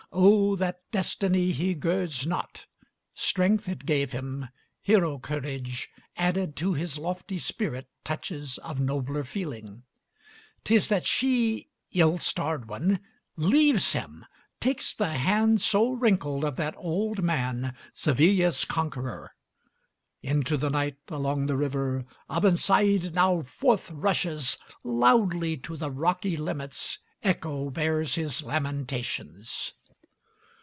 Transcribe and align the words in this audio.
Oh, 0.13 0.57
that 0.57 0.81
destiny 0.91 1.53
he 1.53 1.73
girds 1.73 2.27
not 2.27 2.65
strength 3.13 3.69
it 3.69 3.85
gave 3.85 4.11
him, 4.11 4.49
hero 4.81 5.17
courage, 5.17 5.89
Added 6.17 6.57
to 6.57 6.73
his 6.73 6.97
lofty 6.97 7.39
spirit, 7.39 7.87
touches 8.03 8.57
of 8.57 8.77
nobler 8.77 9.23
feeling 9.23 9.83
'Tis 10.65 10.89
that 10.89 11.07
she, 11.07 11.69
ill 11.93 12.17
starred 12.17 12.67
one, 12.67 12.99
leaves 13.37 13.93
him! 13.93 14.25
takes 14.59 14.93
the 14.93 15.13
hand 15.13 15.61
so 15.61 15.91
wrinkled 15.93 16.43
Of 16.43 16.57
that 16.57 16.75
old 16.77 17.23
man, 17.23 17.73
Seville's 17.93 18.65
conqueror! 18.65 19.31
Into 20.21 20.57
the 20.57 20.69
night, 20.69 20.97
along 21.07 21.45
the 21.45 21.55
river, 21.55 22.03
Abensaïd 22.29 23.13
now 23.13 23.43
forth 23.43 23.89
rushes: 23.91 24.57
Loudly 24.83 25.55
to 25.61 25.77
the 25.77 25.89
rocky 25.89 26.35
limits, 26.35 26.99
Echo 27.23 27.69
bears 27.69 28.15
his 28.15 28.41
lamentations. 28.43 29.73